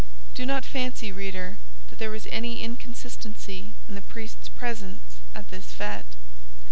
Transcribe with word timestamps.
Do 0.33 0.47
not 0.47 0.65
fancy, 0.65 1.11
reader, 1.11 1.57
that 1.91 1.99
there 1.99 2.09
was 2.09 2.25
any 2.31 2.63
inconsistency 2.63 3.71
in 3.87 3.93
the 3.93 4.01
priest's 4.01 4.49
presence 4.49 5.17
at 5.35 5.51
this 5.51 5.73
fête. 5.79 6.17